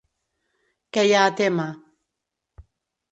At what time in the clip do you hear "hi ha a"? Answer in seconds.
1.09-1.33